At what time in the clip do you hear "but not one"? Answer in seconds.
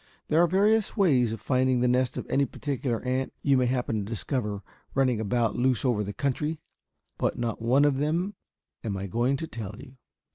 7.19-7.85